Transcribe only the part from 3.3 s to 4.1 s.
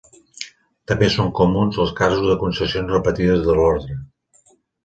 de l'orde.